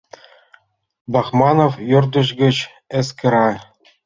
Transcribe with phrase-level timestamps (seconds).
[1.11, 2.57] Бахманов ӧрдыж гыч
[2.99, 3.47] эскера.